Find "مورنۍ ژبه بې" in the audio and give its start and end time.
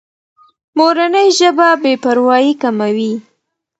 0.77-1.93